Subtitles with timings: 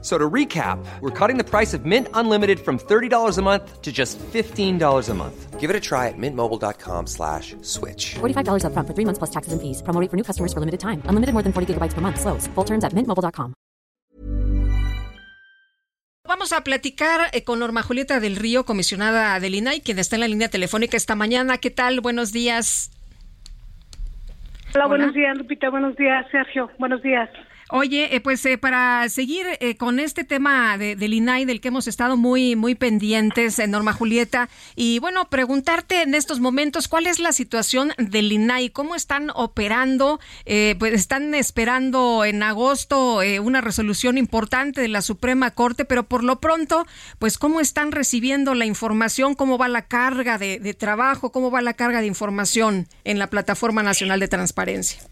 [0.00, 3.90] So to recap, we're cutting the price of Mint Unlimited from $30 a month to
[3.90, 5.58] just $15 a month.
[5.58, 8.14] Give it a try at mintmobile.com slash switch.
[8.20, 9.82] $45 up front for three months plus taxes and fees.
[9.82, 11.02] Promo rate for new customers for limited time.
[11.06, 12.20] Unlimited more than 40 gigabytes per month.
[12.20, 12.46] Slows.
[12.54, 13.54] Full terms at mintmobile.com.
[16.28, 20.20] Vamos a platicar eh, con Norma Julieta del Río, comisionada del INAI, quien está en
[20.20, 21.56] la línea telefónica esta mañana.
[21.56, 22.02] ¿Qué tal?
[22.02, 22.90] Buenos días.
[24.74, 25.70] Hola, buenos días, Lupita.
[25.70, 26.70] Buenos días, Sergio.
[26.78, 27.30] Buenos días.
[27.70, 31.68] Oye, eh, pues eh, para seguir eh, con este tema de, del INAI del que
[31.68, 37.18] hemos estado muy muy pendientes, Norma Julieta, y bueno, preguntarte en estos momentos cuál es
[37.18, 40.18] la situación del INAI, cómo están operando,
[40.78, 46.40] pues están esperando en agosto una resolución importante de la Suprema Corte, pero por lo
[46.40, 46.86] pronto,
[47.18, 51.60] pues cómo están recibiendo la información, cómo va la carga de, de trabajo, cómo va
[51.60, 55.02] la carga de información en la Plataforma Nacional de Transparencia.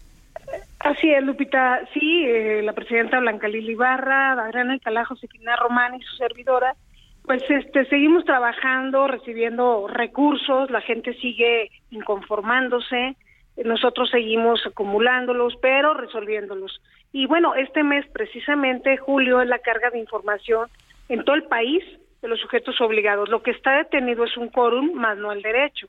[0.87, 1.81] Así es, Lupita.
[1.93, 6.75] Sí, eh, la presidenta Blanca Lili Barra, Adriana Alcalá, Josefina Román y su servidora,
[7.23, 13.17] pues este, seguimos trabajando, recibiendo recursos, la gente sigue inconformándose,
[13.65, 16.81] nosotros seguimos acumulándolos, pero resolviéndolos.
[17.11, 20.69] Y bueno, este mes precisamente, julio, es la carga de información
[21.09, 21.83] en todo el país
[22.21, 23.27] de los sujetos obligados.
[23.27, 25.87] Lo que está detenido es un quórum, más no el derecho.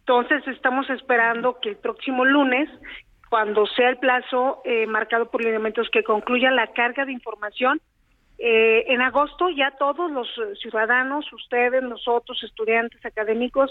[0.00, 2.68] Entonces estamos esperando que el próximo lunes
[3.30, 7.80] cuando sea el plazo eh, marcado por lineamientos que concluya la carga de información.
[8.38, 10.28] Eh, en agosto ya todos los
[10.60, 13.70] ciudadanos, ustedes, nosotros, estudiantes, académicos,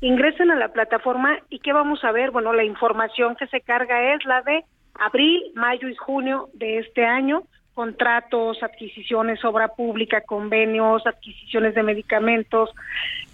[0.00, 2.30] ingresen a la plataforma y ¿qué vamos a ver?
[2.30, 7.04] Bueno, la información que se carga es la de abril, mayo y junio de este
[7.04, 7.42] año,
[7.74, 12.70] contratos, adquisiciones, obra pública, convenios, adquisiciones de medicamentos,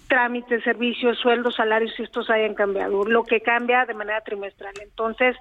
[0.07, 4.73] trámites, servicios, sueldos, salarios, si estos hayan cambiado, lo que cambia de manera trimestral.
[4.81, 5.35] Entonces,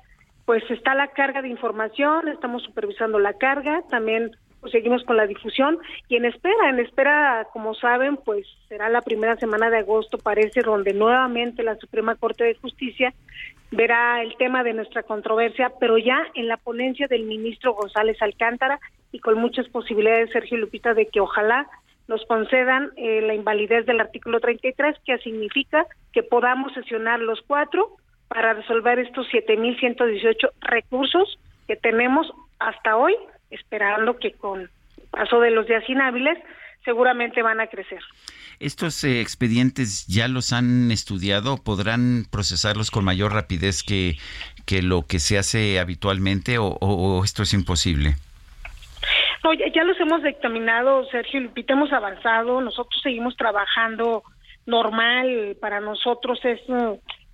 [0.46, 4.30] pues está la carga de información, estamos supervisando la carga, también
[4.60, 9.02] pues, seguimos con la difusión y en espera, en espera, como saben, pues será la
[9.02, 13.12] primera semana de agosto, parece, donde nuevamente la Suprema Corte de Justicia
[13.72, 18.78] verá el tema de nuestra controversia, pero ya en la ponencia del ministro González Alcántara
[19.10, 21.68] y con muchas posibilidades, Sergio Lupita, de que ojalá
[22.06, 27.96] nos concedan eh, la invalidez del artículo 33, que significa que podamos sesionar los cuatro
[28.28, 33.14] para resolver estos 7.118 recursos que tenemos hasta hoy,
[33.50, 34.70] esperando que con
[35.10, 36.38] paso de los días inhábiles
[36.84, 38.00] seguramente van a crecer.
[38.60, 41.56] ¿Estos eh, expedientes ya los han estudiado?
[41.62, 44.16] ¿Podrán procesarlos con mayor rapidez que,
[44.64, 48.14] que lo que se hace habitualmente o, esto es imposible?
[49.44, 54.22] No, ya, ya, los hemos dictaminado, Sergio Lupita, hemos avanzado, nosotros seguimos trabajando
[54.64, 56.60] normal, para nosotros es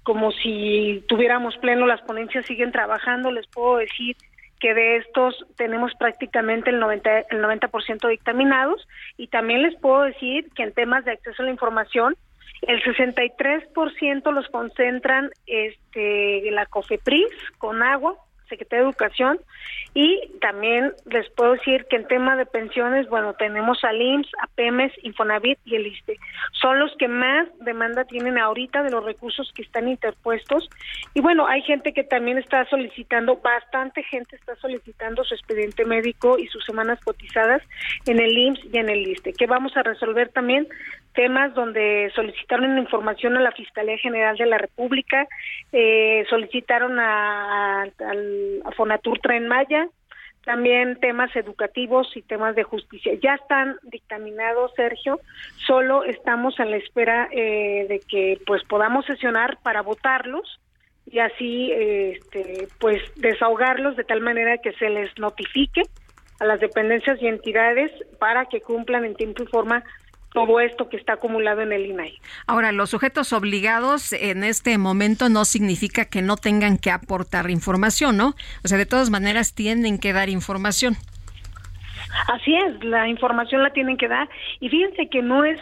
[0.03, 4.17] como si tuviéramos pleno, las ponencias siguen trabajando, les puedo decir
[4.59, 8.87] que de estos tenemos prácticamente el 90, el 90% dictaminados
[9.17, 12.17] y también les puedo decir que en temas de acceso a la información
[12.63, 17.27] el 63% los concentran este la COFEPRIS
[17.59, 18.15] con agua,
[18.53, 19.41] Secretaría de Educación
[19.95, 24.47] y también les puedo decir que en tema de pensiones, bueno, tenemos al IMSS, a
[24.55, 26.19] PEMES, Infonavit y el ISTE.
[26.61, 30.69] Son los que más demanda tienen ahorita de los recursos que están interpuestos.
[31.15, 36.39] Y bueno, hay gente que también está solicitando, bastante gente está solicitando su expediente médico
[36.39, 37.63] y sus semanas cotizadas
[38.07, 40.69] en el IMSS y en el ISTE, que vamos a resolver también
[41.15, 45.27] temas donde solicitaron información a la Fiscalía General de la República,
[45.73, 49.89] eh, solicitaron a, a Fonatur Tren Maya,
[50.45, 53.13] también temas educativos y temas de justicia.
[53.23, 55.21] Ya están dictaminados, Sergio,
[55.67, 60.61] solo estamos en la espera eh, de que pues podamos sesionar para votarlos
[61.07, 65.83] y así este, pues desahogarlos de tal manera que se les notifique
[66.41, 69.85] a las dependencias y entidades para que cumplan en tiempo y forma
[70.33, 72.19] todo esto que está acumulado en el INAI.
[72.47, 78.17] Ahora, los sujetos obligados en este momento no significa que no tengan que aportar información,
[78.17, 78.35] ¿no?
[78.65, 80.97] O sea, de todas maneras tienen que dar información.
[82.29, 84.29] Así es, la información la tienen que dar
[84.61, 85.59] y fíjense que no es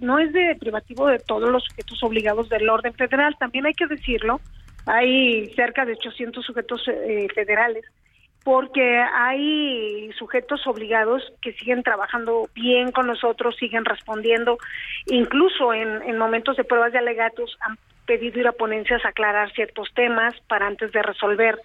[0.00, 3.86] no es de privativo de todos los sujetos obligados del orden federal, también hay que
[3.86, 4.40] decirlo,
[4.86, 7.84] hay cerca de 800 sujetos eh, federales
[8.44, 14.58] porque hay sujetos obligados que siguen trabajando bien con nosotros, siguen respondiendo,
[15.06, 19.88] incluso en, momentos de pruebas de alegatos han pedido ir a ponencias a aclarar ciertos
[19.94, 21.58] temas para antes de resolver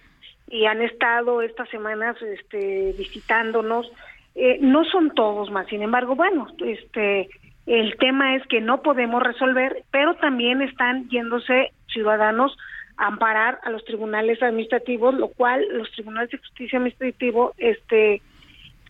[0.48, 3.92] y han estado estas semanas este, visitándonos.
[4.34, 7.28] Eh, no son todos más, sin embargo, bueno, este,
[7.66, 12.56] el tema es que no podemos resolver, pero también están yéndose ciudadanos
[13.00, 18.20] amparar a los tribunales administrativos, lo cual los tribunales de justicia administrativo este,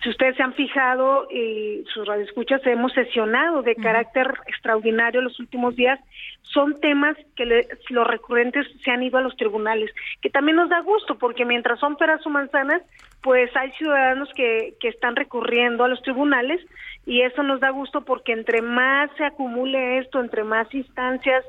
[0.02, 5.76] si ustedes se han fijado y sus radioescuchas hemos sesionado de carácter extraordinario los últimos
[5.76, 6.00] días,
[6.42, 9.90] son temas que los recurrentes se han ido a los tribunales,
[10.20, 12.82] que también nos da gusto porque mientras son peras o manzanas,
[13.22, 16.60] pues hay ciudadanos que, que están recurriendo a los tribunales
[17.06, 21.44] y eso nos da gusto porque entre más se acumule esto, entre más instancias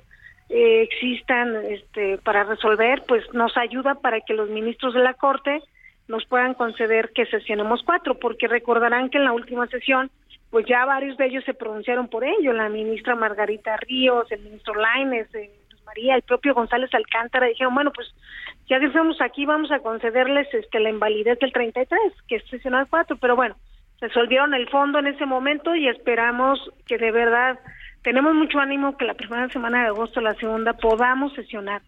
[0.54, 5.62] eh, existan este, para resolver, pues nos ayuda para que los ministros de la Corte
[6.10, 10.12] nos puedan conceder que sesionemos cuatro, porque recordarán que en la última sesión,
[10.50, 14.76] pues ya varios de ellos se pronunciaron por ello, la ministra Margarita Ríos, el ministro
[14.76, 15.50] Laines, eh,
[15.86, 18.14] María, el propio González Alcántara, dijeron, bueno, pues
[18.68, 22.88] ya que estamos aquí, vamos a concederles este la invalidez del 33, que es sesionar
[22.90, 23.56] cuatro, pero bueno,
[24.02, 27.58] resolvieron el fondo en ese momento y esperamos que de verdad
[28.04, 31.82] tenemos mucho ánimo que la primera semana de agosto, la segunda, podamos sesionar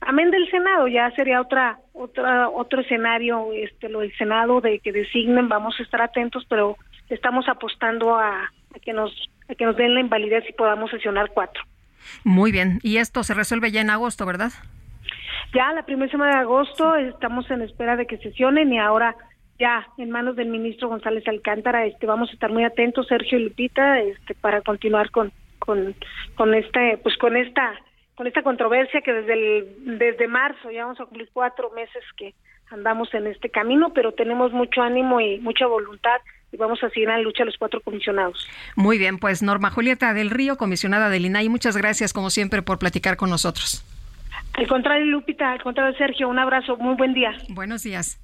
[0.00, 4.92] Amén del Senado, ya sería otra, otra, otro escenario, este, lo del Senado de que
[4.92, 6.76] designen, vamos a estar atentos, pero
[7.08, 9.12] estamos apostando a, que nos,
[9.48, 11.62] a que nos den la invalidez y podamos sesionar cuatro.
[12.22, 14.52] Muy bien, y esto se resuelve ya en agosto, ¿verdad?
[15.52, 19.16] Ya la primera semana de agosto estamos en espera de que sesionen y ahora
[19.58, 23.44] ya en manos del ministro González Alcántara, este, vamos a estar muy atentos, Sergio y
[23.44, 25.32] Lupita, este, para continuar con,
[25.68, 25.94] con,
[26.34, 27.74] con este, pues con esta
[28.14, 32.34] con esta controversia que desde el, desde marzo ya vamos a cumplir cuatro meses que
[32.70, 36.16] andamos en este camino, pero tenemos mucho ánimo y mucha voluntad
[36.50, 38.48] y vamos a seguir en lucha los cuatro comisionados.
[38.76, 42.78] Muy bien, pues Norma Julieta del Río, comisionada del INAI, muchas gracias como siempre por
[42.78, 43.84] platicar con nosotros.
[44.54, 47.36] Al contrario, Lupita, al contrario, Sergio, un abrazo, muy buen día.
[47.50, 48.18] Buenos días.